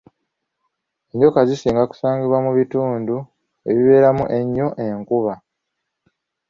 [1.11, 3.15] Enjoka zisinga kusangibwa mu bitundu
[3.69, 5.33] ebibeeramu ennyo enkuba.